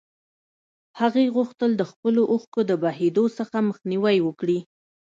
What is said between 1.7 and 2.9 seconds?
د خپلو اوښکو د